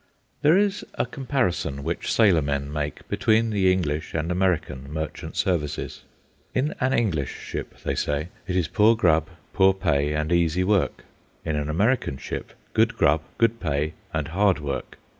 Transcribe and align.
There 0.41 0.57
is 0.57 0.83
a 0.95 1.05
comparison 1.05 1.83
which 1.83 2.11
sailormen 2.11 2.73
make 2.73 3.07
between 3.07 3.51
the 3.51 3.71
English 3.71 4.15
and 4.15 4.31
American 4.31 4.91
merchant 4.91 5.35
services. 5.35 6.01
In 6.55 6.73
an 6.79 6.91
English 6.91 7.35
ship, 7.37 7.75
they 7.83 7.93
say, 7.93 8.29
it 8.47 8.55
is 8.55 8.67
poor 8.67 8.95
grub, 8.95 9.27
poor 9.53 9.75
pay, 9.75 10.13
and 10.15 10.31
easy 10.31 10.63
work; 10.63 11.05
in 11.45 11.55
an 11.55 11.69
American 11.69 12.17
ship, 12.17 12.53
good 12.73 12.97
grub, 12.97 13.21
good 13.37 13.59
pay, 13.59 13.93
and 14.11 14.29
hard 14.29 14.57
work. 14.57 14.97